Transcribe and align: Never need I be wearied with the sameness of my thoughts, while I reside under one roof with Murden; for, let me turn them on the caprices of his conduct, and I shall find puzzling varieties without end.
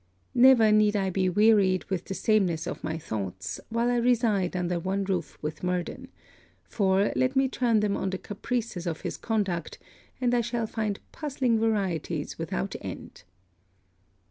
Never 0.33 0.71
need 0.71 0.95
I 0.95 1.11
be 1.11 1.29
wearied 1.29 1.83
with 1.91 2.05
the 2.05 2.15
sameness 2.15 2.65
of 2.65 2.83
my 2.83 2.97
thoughts, 2.97 3.59
while 3.69 3.87
I 3.91 3.97
reside 3.97 4.55
under 4.55 4.79
one 4.79 5.03
roof 5.03 5.37
with 5.43 5.61
Murden; 5.61 6.07
for, 6.63 7.13
let 7.15 7.35
me 7.35 7.47
turn 7.47 7.81
them 7.81 7.95
on 7.95 8.09
the 8.09 8.17
caprices 8.17 8.87
of 8.87 9.01
his 9.01 9.15
conduct, 9.15 9.77
and 10.19 10.33
I 10.33 10.41
shall 10.41 10.65
find 10.65 10.99
puzzling 11.11 11.59
varieties 11.59 12.39
without 12.39 12.75
end. 12.81 13.25